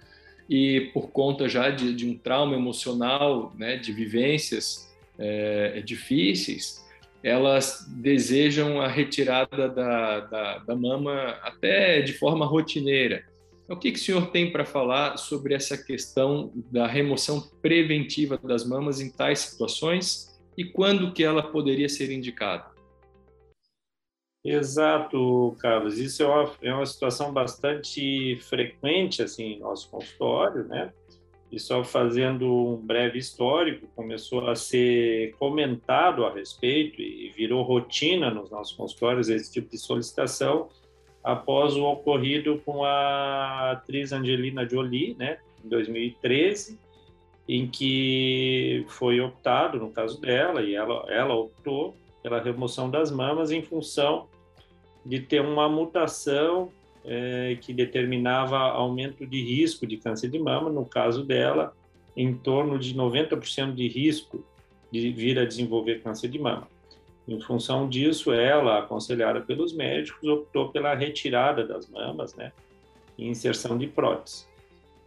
e 0.48 0.90
por 0.92 1.10
conta 1.10 1.48
já 1.48 1.70
de, 1.70 1.94
de 1.94 2.06
um 2.06 2.16
trauma 2.16 2.54
emocional, 2.54 3.52
né, 3.56 3.76
de 3.76 3.92
vivências 3.92 4.88
é, 5.18 5.80
difíceis, 5.80 6.79
elas 7.22 7.86
desejam 7.88 8.80
a 8.80 8.88
retirada 8.88 9.68
da, 9.68 10.20
da, 10.20 10.58
da 10.58 10.76
mama 10.76 11.38
até 11.42 12.00
de 12.00 12.12
forma 12.14 12.46
rotineira. 12.46 13.24
O 13.68 13.76
que, 13.76 13.92
que 13.92 13.98
o 13.98 14.02
senhor 14.02 14.30
tem 14.30 14.50
para 14.50 14.64
falar 14.64 15.16
sobre 15.16 15.54
essa 15.54 15.76
questão 15.76 16.52
da 16.72 16.86
remoção 16.86 17.40
preventiva 17.62 18.36
das 18.36 18.66
mamas 18.66 19.00
em 19.00 19.10
tais 19.10 19.38
situações? 19.40 20.30
e 20.60 20.64
quando 20.64 21.12
que 21.12 21.24
ela 21.24 21.42
poderia 21.42 21.88
ser 21.88 22.10
indicada? 22.10 22.70
Exato, 24.44 25.56
Carlos. 25.58 25.98
Isso 25.98 26.22
é 26.22 26.26
uma, 26.26 26.52
é 26.62 26.74
uma 26.74 26.84
situação 26.84 27.32
bastante 27.32 28.38
frequente 28.42 29.22
assim 29.22 29.54
em 29.54 29.58
nosso 29.58 29.90
consultório, 29.90 30.64
né? 30.64 30.92
E 31.50 31.58
só 31.58 31.82
fazendo 31.82 32.46
um 32.46 32.76
breve 32.76 33.18
histórico, 33.18 33.88
começou 33.96 34.48
a 34.48 34.54
ser 34.54 35.34
comentado 35.36 36.24
a 36.24 36.32
respeito 36.32 37.02
e 37.02 37.30
virou 37.30 37.62
rotina 37.62 38.30
nos 38.30 38.50
nossos 38.50 38.74
consultórios 38.76 39.28
esse 39.28 39.52
tipo 39.52 39.68
de 39.68 39.78
solicitação 39.78 40.68
após 41.22 41.76
o 41.76 41.84
ocorrido 41.84 42.60
com 42.64 42.84
a 42.84 43.72
atriz 43.72 44.12
Angelina 44.12 44.66
Jolie, 44.68 45.14
né, 45.18 45.38
em 45.64 45.68
2013, 45.68 46.78
em 47.48 47.66
que 47.66 48.84
foi 48.88 49.20
optado, 49.20 49.78
no 49.78 49.90
caso 49.90 50.20
dela, 50.20 50.62
e 50.62 50.74
ela, 50.74 51.04
ela 51.08 51.34
optou 51.34 51.94
pela 52.22 52.40
remoção 52.40 52.88
das 52.88 53.10
mamas 53.10 53.50
em 53.50 53.60
função 53.60 54.28
de 55.04 55.20
ter 55.20 55.40
uma 55.40 55.68
mutação 55.68 56.70
é, 57.04 57.56
que 57.60 57.72
determinava 57.72 58.58
aumento 58.58 59.26
de 59.26 59.42
risco 59.42 59.86
de 59.86 59.96
câncer 59.96 60.28
de 60.28 60.38
mama, 60.38 60.70
no 60.70 60.84
caso 60.84 61.24
dela, 61.24 61.74
em 62.16 62.34
torno 62.34 62.78
de 62.78 62.94
90% 62.94 63.74
de 63.74 63.88
risco 63.88 64.44
de 64.90 65.10
vir 65.12 65.38
a 65.38 65.44
desenvolver 65.44 66.02
câncer 66.02 66.28
de 66.28 66.38
mama. 66.38 66.68
Em 67.26 67.40
função 67.40 67.88
disso, 67.88 68.32
ela, 68.32 68.80
aconselhada 68.80 69.40
pelos 69.40 69.72
médicos, 69.72 70.28
optou 70.28 70.70
pela 70.70 70.94
retirada 70.94 71.66
das 71.66 71.88
mamas, 71.88 72.34
né, 72.34 72.52
e 73.16 73.28
inserção 73.28 73.78
de 73.78 73.86
prótese. 73.86 74.46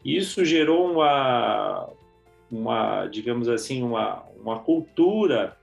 Isso 0.06 0.44
gerou 0.46 0.92
uma, 0.92 1.90
uma, 2.52 3.08
digamos 3.08 3.50
assim, 3.50 3.84
uma, 3.84 4.24
uma 4.42 4.60
cultura 4.60 5.58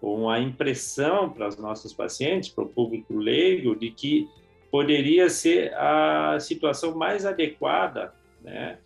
uma 0.00 0.38
impressão 0.38 1.28
para 1.28 1.48
os 1.48 1.56
nossos 1.56 1.92
pacientes, 1.92 2.48
para 2.48 2.64
o 2.64 2.68
público 2.68 3.16
leigo, 3.16 3.74
de 3.74 3.90
que 3.90 4.28
poderia 4.70 5.28
ser 5.28 5.74
a 5.74 6.38
situação 6.40 6.96
mais 6.96 7.24
adequada, 7.24 8.12
né, 8.42 8.78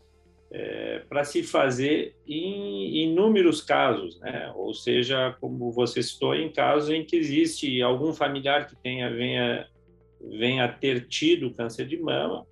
é, 0.50 1.00
para 1.08 1.24
se 1.24 1.42
fazer 1.42 2.14
em 2.26 3.04
inúmeros 3.04 3.62
casos, 3.62 4.20
né? 4.20 4.52
Ou 4.54 4.74
seja, 4.74 5.34
como 5.40 5.72
você 5.72 6.02
citou, 6.02 6.34
em 6.34 6.52
casos 6.52 6.90
em 6.90 7.04
que 7.04 7.16
existe 7.16 7.80
algum 7.80 8.12
familiar 8.12 8.66
que 8.66 8.76
tenha 8.76 9.08
venha 9.10 9.66
venha 10.20 10.68
ter 10.68 11.08
tido 11.08 11.52
câncer 11.52 11.86
de 11.86 11.96
mama 11.96 12.46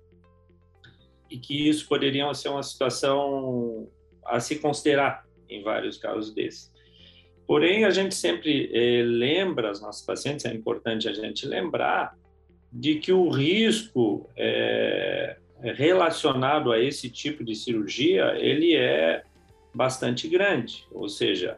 e 1.29 1.37
que 1.37 1.69
isso 1.69 1.87
poderia 1.87 2.33
ser 2.33 2.49
uma 2.49 2.63
situação 2.63 3.87
a 4.25 4.39
se 4.39 4.59
considerar 4.59 5.25
em 5.47 5.61
vários 5.63 5.97
casos 5.97 6.33
desses. 6.33 6.71
Porém, 7.47 7.85
a 7.85 7.89
gente 7.89 8.15
sempre 8.15 8.69
eh, 8.73 9.03
lembra 9.03 9.71
as 9.71 9.81
nossas 9.81 10.05
pacientes, 10.05 10.45
é 10.45 10.53
importante 10.53 11.07
a 11.07 11.13
gente 11.13 11.45
lembrar 11.45 12.17
de 12.71 12.95
que 12.95 13.11
o 13.11 13.29
risco 13.29 14.29
é, 14.37 15.35
relacionado 15.61 16.71
a 16.71 16.79
esse 16.79 17.09
tipo 17.09 17.43
de 17.43 17.55
cirurgia 17.55 18.35
ele 18.37 18.75
é 18.75 19.23
bastante 19.73 20.27
grande, 20.27 20.85
ou 20.91 21.07
seja, 21.07 21.57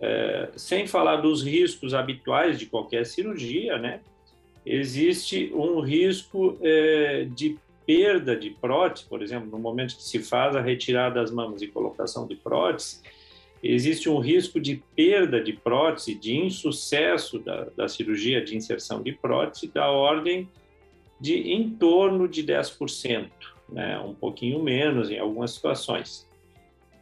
é, 0.00 0.50
sem 0.56 0.86
falar 0.86 1.16
dos 1.16 1.42
riscos 1.42 1.94
habituais 1.94 2.58
de 2.58 2.66
qualquer 2.66 3.04
cirurgia, 3.04 3.78
né? 3.78 4.00
Existe 4.64 5.50
um 5.54 5.80
risco 5.80 6.58
é, 6.62 7.24
de 7.24 7.58
perda 7.86 8.36
de 8.36 8.50
prótese, 8.50 9.06
por 9.06 9.22
exemplo, 9.22 9.48
no 9.50 9.58
momento 9.58 9.96
que 9.96 10.02
se 10.02 10.18
faz 10.18 10.54
a 10.54 10.60
retirada 10.60 11.20
das 11.20 11.30
mamas 11.30 11.62
e 11.62 11.66
colocação 11.66 12.26
de 12.26 12.36
prótese, 12.36 13.00
existe 13.62 14.08
um 14.08 14.18
risco 14.18 14.60
de 14.60 14.82
perda 14.94 15.40
de 15.42 15.52
prótese, 15.52 16.14
de 16.14 16.36
insucesso 16.36 17.38
da, 17.38 17.64
da 17.76 17.88
cirurgia 17.88 18.42
de 18.42 18.56
inserção 18.56 19.02
de 19.02 19.12
prótese, 19.12 19.68
da 19.68 19.90
ordem 19.90 20.48
de 21.20 21.34
em 21.52 21.70
torno 21.70 22.28
de 22.28 22.44
10%, 22.44 23.28
né? 23.68 23.98
um 23.98 24.14
pouquinho 24.14 24.62
menos 24.62 25.10
em 25.10 25.18
algumas 25.18 25.52
situações. 25.52 26.26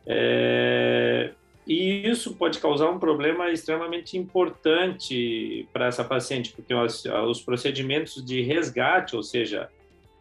É, 0.07 1.33
e 1.67 2.09
isso 2.09 2.35
pode 2.35 2.61
causar 2.61 2.89
um 2.91 2.99
problema 2.99 3.51
extremamente 3.51 4.17
importante 4.17 5.69
para 5.73 5.87
essa 5.87 6.05
paciente, 6.05 6.53
porque 6.53 6.73
os, 6.73 7.05
os 7.05 7.43
procedimentos 7.43 8.25
de 8.25 8.41
resgate, 8.41 9.17
ou 9.17 9.23
seja, 9.23 9.69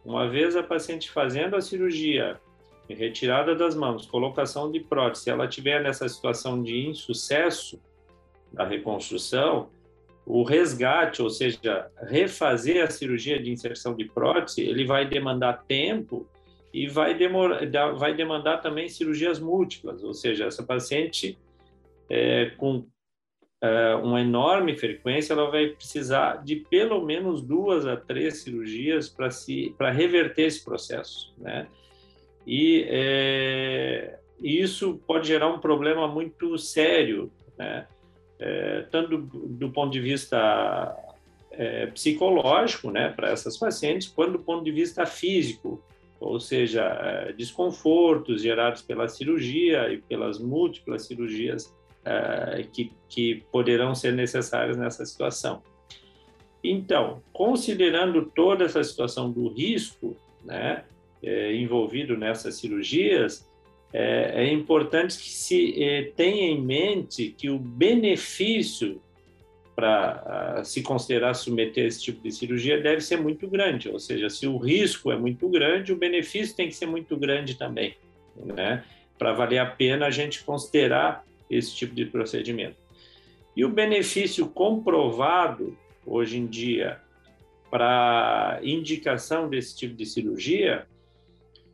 uma 0.04 0.28
vez 0.28 0.56
a 0.56 0.62
paciente 0.62 1.10
fazendo 1.10 1.56
a 1.56 1.60
cirurgia, 1.60 2.38
retirada 2.94 3.54
das 3.54 3.74
mãos, 3.74 4.06
colocação 4.06 4.70
de 4.70 4.80
prótese, 4.80 5.24
se 5.24 5.30
ela 5.30 5.48
tiver 5.48 5.82
nessa 5.82 6.08
situação 6.08 6.62
de 6.62 6.86
insucesso 6.86 7.80
da 8.52 8.64
reconstrução, 8.64 9.68
o 10.24 10.42
resgate, 10.42 11.22
ou 11.22 11.30
seja, 11.30 11.88
refazer 12.02 12.84
a 12.84 12.90
cirurgia 12.90 13.40
de 13.40 13.50
inserção 13.50 13.94
de 13.94 14.04
prótese, 14.04 14.62
ele 14.62 14.84
vai 14.84 15.06
demandar 15.06 15.64
tempo 15.68 16.28
e 16.72 16.88
vai, 16.88 17.16
vai 17.96 18.14
demandar 18.14 18.58
também 18.58 18.88
cirurgias 18.88 19.38
múltiplas, 19.38 20.02
ou 20.02 20.12
seja, 20.12 20.46
essa 20.46 20.62
paciente 20.62 21.38
é, 22.10 22.50
com 22.56 22.86
é, 23.62 23.94
uma 23.94 24.20
enorme 24.20 24.76
frequência, 24.76 25.32
ela 25.32 25.50
vai 25.50 25.68
precisar 25.68 26.44
de 26.44 26.56
pelo 26.56 27.04
menos 27.04 27.40
duas 27.40 27.86
a 27.86 27.96
três 27.96 28.42
cirurgias 28.42 29.08
para 29.08 29.90
reverter 29.90 30.42
esse 30.42 30.64
processo, 30.64 31.34
né? 31.38 31.66
E 32.46 32.86
é, 32.88 34.18
isso 34.40 35.00
pode 35.06 35.26
gerar 35.26 35.48
um 35.48 35.58
problema 35.58 36.06
muito 36.06 36.56
sério, 36.56 37.30
né? 37.58 37.86
É, 38.38 38.82
tanto 38.90 39.16
do, 39.16 39.48
do, 39.48 39.70
ponto 39.70 39.90
de 39.90 40.00
vista 40.00 40.94
é, 41.50 41.86
psicológico, 41.86 42.90
né, 42.90 43.08
para 43.08 43.30
essas 43.30 43.56
pacientes, 43.56 44.08
quanto 44.08 44.32
do 44.32 44.38
ponto 44.40 44.62
de 44.62 44.70
vista 44.70 45.06
físico, 45.06 45.82
ou 46.20 46.38
seja, 46.38 47.32
desconfortos 47.36 48.42
gerados 48.42 48.82
pela 48.82 49.08
cirurgia 49.08 49.90
e 49.90 49.98
pelas 49.98 50.38
múltiplas 50.38 51.06
cirurgias 51.06 51.74
que, 52.72 52.92
que 53.08 53.42
poderão 53.50 53.94
ser 53.94 54.12
necessárias 54.12 54.76
nessa 54.76 55.04
situação. 55.04 55.62
Então, 56.62 57.22
considerando 57.32 58.26
toda 58.34 58.64
essa 58.64 58.82
situação 58.82 59.30
do 59.30 59.48
risco 59.48 60.16
né, 60.44 60.84
é, 61.26 61.52
envolvido 61.54 62.16
nessas 62.16 62.54
cirurgias, 62.54 63.50
é, 63.92 64.44
é 64.44 64.52
importante 64.52 65.18
que 65.18 65.28
se 65.28 65.82
é, 65.82 66.12
tenha 66.16 66.48
em 66.48 66.60
mente 66.60 67.34
que 67.36 67.50
o 67.50 67.58
benefício 67.58 69.02
para 69.74 70.62
se 70.64 70.80
considerar 70.82 71.34
submeter 71.34 71.84
esse 71.84 72.02
tipo 72.02 72.22
de 72.22 72.32
cirurgia 72.32 72.80
deve 72.80 73.02
ser 73.02 73.20
muito 73.20 73.46
grande, 73.46 73.90
ou 73.90 73.98
seja, 73.98 74.30
se 74.30 74.46
o 74.46 74.56
risco 74.56 75.12
é 75.12 75.18
muito 75.18 75.46
grande, 75.50 75.92
o 75.92 75.96
benefício 75.96 76.56
tem 76.56 76.68
que 76.68 76.74
ser 76.74 76.86
muito 76.86 77.14
grande 77.14 77.56
também, 77.56 77.94
né? 78.34 78.84
Para 79.18 79.34
valer 79.34 79.58
a 79.58 79.66
pena 79.66 80.06
a 80.06 80.10
gente 80.10 80.44
considerar 80.44 81.26
esse 81.50 81.76
tipo 81.76 81.94
de 81.94 82.06
procedimento. 82.06 82.76
E 83.54 83.66
o 83.66 83.68
benefício 83.68 84.48
comprovado 84.48 85.76
hoje 86.06 86.38
em 86.38 86.46
dia 86.46 86.98
para 87.70 88.60
indicação 88.62 89.48
desse 89.48 89.76
tipo 89.76 89.94
de 89.94 90.06
cirurgia 90.06 90.86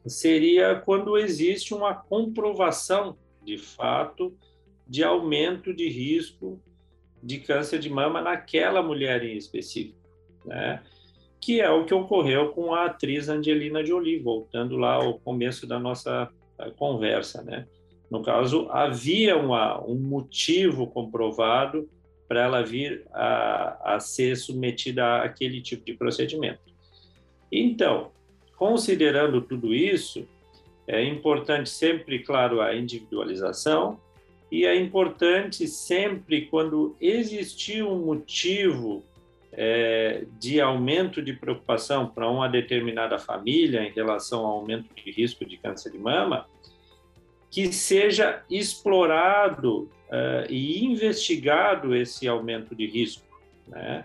seria 0.06 0.74
quando 0.74 1.16
existe 1.16 1.74
uma 1.74 1.94
comprovação 1.94 3.16
de 3.44 3.58
fato 3.58 4.36
de 4.86 5.02
aumento 5.02 5.72
de 5.72 5.88
risco 5.88 6.60
de 7.22 7.38
câncer 7.38 7.78
de 7.78 7.88
mama 7.88 8.20
naquela 8.20 8.82
mulher 8.82 9.24
em 9.24 9.36
específico, 9.36 9.98
né? 10.44 10.82
Que 11.40 11.60
é 11.60 11.70
o 11.70 11.84
que 11.84 11.94
ocorreu 11.94 12.50
com 12.50 12.74
a 12.74 12.86
atriz 12.86 13.28
Angelina 13.28 13.84
Jolie, 13.84 14.18
voltando 14.18 14.76
lá 14.76 14.94
ao 14.94 15.18
começo 15.20 15.66
da 15.66 15.78
nossa 15.78 16.28
conversa, 16.76 17.42
né? 17.42 17.66
No 18.10 18.22
caso, 18.22 18.68
havia 18.70 19.36
uma, 19.36 19.82
um 19.84 19.96
motivo 19.96 20.86
comprovado 20.86 21.88
para 22.28 22.42
ela 22.42 22.62
vir 22.62 23.06
a, 23.12 23.94
a 23.94 24.00
ser 24.00 24.36
submetida 24.36 25.22
àquele 25.22 25.60
tipo 25.62 25.84
de 25.84 25.94
procedimento. 25.94 26.60
Então, 27.50 28.10
considerando 28.62 29.40
tudo 29.40 29.74
isso, 29.74 30.24
é 30.86 31.02
importante 31.02 31.68
sempre, 31.68 32.20
claro, 32.20 32.60
a 32.60 32.76
individualização, 32.76 33.98
e 34.52 34.64
é 34.64 34.76
importante 34.76 35.66
sempre, 35.66 36.42
quando 36.42 36.94
existir 37.00 37.82
um 37.82 37.98
motivo 38.06 39.02
é, 39.50 40.26
de 40.38 40.60
aumento 40.60 41.20
de 41.20 41.32
preocupação 41.32 42.06
para 42.06 42.30
uma 42.30 42.48
determinada 42.48 43.18
família 43.18 43.82
em 43.82 43.90
relação 43.90 44.46
ao 44.46 44.58
aumento 44.58 44.94
de 44.94 45.10
risco 45.10 45.44
de 45.44 45.56
câncer 45.56 45.90
de 45.90 45.98
mama, 45.98 46.46
que 47.50 47.72
seja 47.72 48.44
explorado 48.48 49.90
uh, 50.08 50.46
e 50.48 50.84
investigado 50.84 51.96
esse 51.96 52.28
aumento 52.28 52.76
de 52.76 52.86
risco, 52.86 53.26
né? 53.66 54.04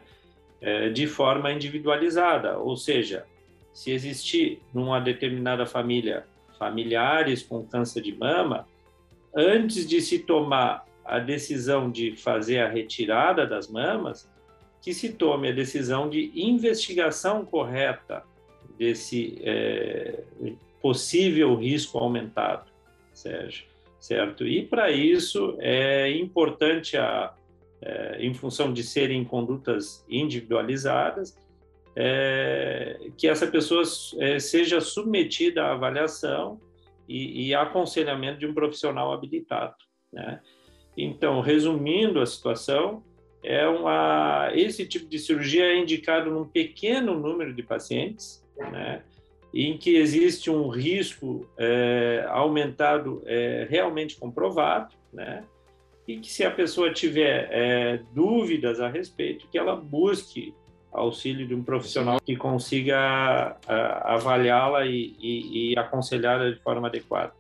É, 0.60 0.89
de 0.89 1.06
forma 1.06 1.52
individualizada, 1.52 2.58
ou 2.58 2.76
seja, 2.76 3.28
se 3.77 3.91
existir 3.91 4.59
numa 4.73 4.99
determinada 4.99 5.63
família 5.63 6.25
familiares 6.57 7.43
com 7.43 7.63
câncer 7.63 8.01
de 8.01 8.11
mama, 8.11 8.67
antes 9.35 9.87
de 9.87 10.01
se 10.01 10.17
tomar 10.17 10.83
a 11.05 11.19
decisão 11.19 11.91
de 11.91 12.15
fazer 12.15 12.57
a 12.57 12.67
retirada 12.67 13.45
das 13.45 13.67
mamas, 13.67 14.27
que 14.81 14.95
se 14.95 15.13
tome 15.13 15.49
a 15.49 15.51
decisão 15.51 16.09
de 16.09 16.31
investigação 16.33 17.45
correta 17.45 18.23
desse 18.79 19.39
é, 19.43 20.23
possível 20.81 21.53
risco 21.55 21.99
aumentado, 21.99 22.71
Sérgio, 23.13 23.67
certo? 23.99 24.43
E 24.47 24.65
para 24.65 24.89
isso 24.89 25.55
é 25.59 26.09
importante 26.13 26.97
a, 26.97 27.31
é, 27.79 28.25
em 28.25 28.33
função 28.33 28.73
de 28.73 28.81
serem 28.81 29.23
condutas 29.23 30.03
individualizadas, 30.09 31.37
é, 31.99 33.10
que 33.17 33.27
essa 33.27 33.47
pessoa 33.47 33.81
é, 34.19 34.38
seja 34.38 34.79
submetida 34.79 35.63
à 35.63 35.71
avaliação 35.71 36.62
e, 37.10 37.47
e 37.47 37.55
aconselhamento 37.55 38.38
de 38.38 38.45
um 38.45 38.53
profissional 38.53 39.12
habilitado. 39.12 39.73
Né? 40.13 40.39
Então, 40.95 41.41
resumindo 41.41 42.21
a 42.21 42.25
situação, 42.27 43.03
é 43.43 43.67
uma, 43.67 44.51
esse 44.53 44.86
tipo 44.86 45.07
de 45.07 45.17
cirurgia 45.17 45.65
é 45.65 45.77
indicado 45.77 46.29
num 46.29 46.45
pequeno 46.45 47.19
número 47.19 47.51
de 47.51 47.63
pacientes, 47.63 48.45
né? 48.60 49.01
em 49.51 49.75
que 49.75 49.95
existe 49.95 50.51
um 50.51 50.67
risco 50.67 51.49
é, 51.57 52.27
aumentado 52.29 53.23
é, 53.25 53.65
realmente 53.67 54.17
comprovado, 54.17 54.93
né? 55.12 55.43
e 56.07 56.19
que 56.19 56.31
se 56.31 56.45
a 56.45 56.51
pessoa 56.51 56.93
tiver 56.93 57.49
é, 57.51 58.03
dúvidas 58.13 58.79
a 58.79 58.88
respeito, 58.88 59.47
que 59.49 59.57
ela 59.57 59.75
busque 59.75 60.53
auxílio 60.97 61.47
de 61.47 61.53
um 61.55 61.63
profissional 61.63 62.19
que 62.19 62.36
consiga 62.36 63.57
avaliá-la 64.03 64.86
e, 64.86 65.15
e, 65.19 65.73
e 65.73 65.79
aconselhá-la 65.79 66.49
de 66.51 66.60
forma 66.60 66.88
adequada. 66.88 67.33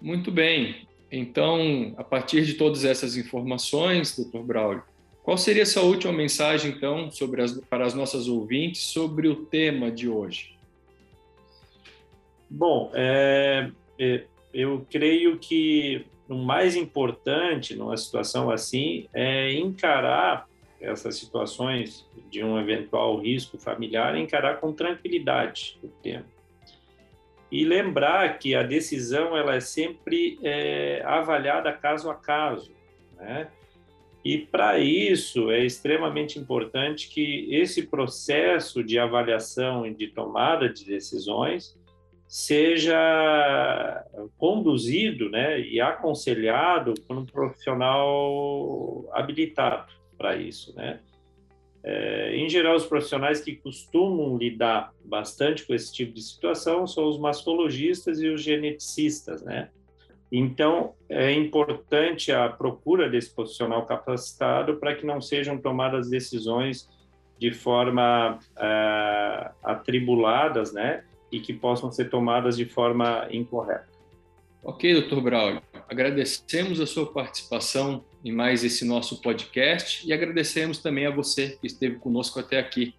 Muito 0.00 0.30
bem. 0.30 0.86
Então, 1.10 1.94
a 1.96 2.04
partir 2.04 2.44
de 2.44 2.54
todas 2.54 2.84
essas 2.84 3.16
informações, 3.16 4.16
Dr. 4.16 4.38
Braulio, 4.38 4.82
qual 5.22 5.38
seria 5.38 5.62
a 5.62 5.66
sua 5.66 5.82
última 5.82 6.12
mensagem, 6.12 6.72
então, 6.72 7.10
sobre 7.10 7.42
as, 7.42 7.52
para 7.60 7.86
as 7.86 7.94
nossas 7.94 8.26
ouvintes 8.26 8.82
sobre 8.82 9.28
o 9.28 9.44
tema 9.46 9.90
de 9.90 10.08
hoje? 10.08 10.56
Bom, 12.50 12.90
é, 12.94 13.70
é, 13.98 14.24
eu 14.52 14.86
creio 14.90 15.38
que 15.38 16.04
o 16.28 16.34
mais 16.34 16.74
importante 16.74 17.74
numa 17.76 17.96
situação 17.96 18.50
assim 18.50 19.06
é 19.14 19.52
encarar 19.52 20.48
essas 20.82 21.16
situações 21.16 22.04
de 22.28 22.42
um 22.42 22.58
eventual 22.58 23.18
risco 23.18 23.56
familiar, 23.56 24.16
encarar 24.16 24.58
com 24.58 24.72
tranquilidade 24.72 25.78
o 25.82 25.88
tema. 25.88 26.26
E 27.50 27.64
lembrar 27.64 28.38
que 28.38 28.54
a 28.54 28.62
decisão 28.62 29.36
ela 29.36 29.54
é 29.54 29.60
sempre 29.60 30.38
é, 30.42 31.02
avaliada 31.04 31.72
caso 31.72 32.10
a 32.10 32.14
caso, 32.14 32.72
né? 33.16 33.48
E 34.24 34.38
para 34.38 34.78
isso 34.78 35.50
é 35.50 35.64
extremamente 35.64 36.38
importante 36.38 37.08
que 37.08 37.48
esse 37.52 37.86
processo 37.88 38.82
de 38.82 38.98
avaliação 38.98 39.84
e 39.84 39.92
de 39.92 40.08
tomada 40.08 40.68
de 40.68 40.84
decisões 40.84 41.76
seja 42.28 44.06
conduzido 44.38 45.28
né, 45.28 45.60
e 45.60 45.80
aconselhado 45.80 46.94
por 47.06 47.18
um 47.18 47.26
profissional 47.26 49.08
habilitado 49.12 50.01
para 50.22 50.36
isso. 50.36 50.72
Né? 50.76 51.00
É, 51.82 52.36
em 52.36 52.48
geral, 52.48 52.76
os 52.76 52.86
profissionais 52.86 53.40
que 53.40 53.56
costumam 53.56 54.38
lidar 54.38 54.92
bastante 55.04 55.66
com 55.66 55.74
esse 55.74 55.92
tipo 55.92 56.14
de 56.14 56.22
situação 56.22 56.86
são 56.86 57.08
os 57.08 57.18
mastologistas 57.18 58.20
e 58.20 58.28
os 58.28 58.40
geneticistas, 58.40 59.42
né? 59.42 59.68
Então, 60.30 60.94
é 61.10 61.30
importante 61.32 62.32
a 62.32 62.48
procura 62.48 63.10
desse 63.10 63.34
profissional 63.34 63.84
capacitado 63.84 64.76
para 64.76 64.94
que 64.94 65.04
não 65.04 65.20
sejam 65.20 65.58
tomadas 65.58 66.08
decisões 66.08 66.88
de 67.36 67.52
forma 67.52 68.38
é, 68.56 69.50
atribuladas, 69.62 70.72
né? 70.72 71.04
E 71.30 71.40
que 71.40 71.52
possam 71.52 71.90
ser 71.90 72.08
tomadas 72.08 72.56
de 72.56 72.64
forma 72.64 73.26
incorreta. 73.30 73.88
Ok, 74.62 74.94
doutor 74.94 75.20
Braulio. 75.20 75.62
Agradecemos 75.88 76.80
a 76.80 76.86
sua 76.86 77.12
participação 77.12 78.04
em 78.24 78.32
mais 78.32 78.64
esse 78.64 78.84
nosso 78.84 79.20
podcast 79.20 80.06
e 80.06 80.12
agradecemos 80.12 80.78
também 80.78 81.06
a 81.06 81.10
você 81.10 81.58
que 81.60 81.66
esteve 81.66 81.96
conosco 81.96 82.38
até 82.38 82.58
aqui. 82.58 82.94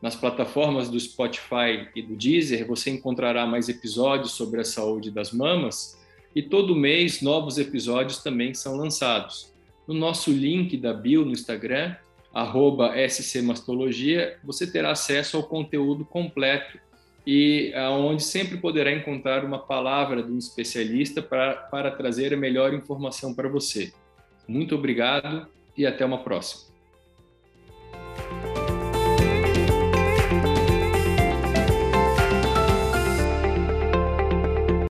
Nas 0.00 0.14
plataformas 0.14 0.88
do 0.88 0.98
Spotify 0.98 1.88
e 1.94 2.02
do 2.02 2.14
Deezer, 2.14 2.66
você 2.66 2.90
encontrará 2.90 3.44
mais 3.46 3.68
episódios 3.68 4.32
sobre 4.32 4.60
a 4.60 4.64
saúde 4.64 5.10
das 5.10 5.32
mamas 5.32 5.98
e 6.34 6.42
todo 6.42 6.76
mês 6.76 7.20
novos 7.20 7.58
episódios 7.58 8.22
também 8.22 8.54
são 8.54 8.76
lançados. 8.76 9.52
No 9.86 9.94
nosso 9.94 10.30
link 10.30 10.76
da 10.76 10.92
bio 10.92 11.24
no 11.24 11.32
Instagram, 11.32 11.96
scmastologia, 13.08 14.38
você 14.44 14.70
terá 14.70 14.92
acesso 14.92 15.36
ao 15.36 15.42
conteúdo 15.42 16.04
completo 16.04 16.78
e 17.26 17.72
aonde 17.74 18.22
sempre 18.22 18.56
poderá 18.58 18.92
encontrar 18.92 19.44
uma 19.44 19.58
palavra 19.58 20.22
de 20.22 20.30
um 20.30 20.38
especialista 20.38 21.20
para, 21.20 21.54
para 21.54 21.90
trazer 21.90 22.32
a 22.32 22.36
melhor 22.36 22.72
informação 22.72 23.34
para 23.34 23.48
você. 23.48 23.92
Muito 24.48 24.74
obrigado 24.74 25.46
e 25.76 25.86
até 25.86 26.04
uma 26.04 26.24
próxima. 26.24 26.67